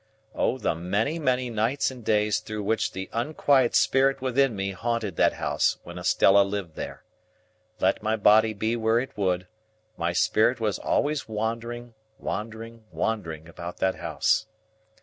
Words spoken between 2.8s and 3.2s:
the